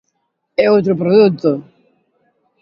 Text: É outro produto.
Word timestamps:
É 0.63 0.65
outro 0.75 0.99
produto. 1.01 1.51